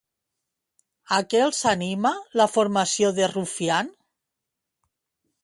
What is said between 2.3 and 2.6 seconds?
la